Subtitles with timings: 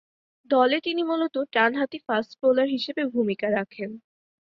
[0.49, 3.89] দলে তিনি মূলতঃ ডানহাতি ফাস্ট বোলার হিসেবে ভূমিকা রাখেন।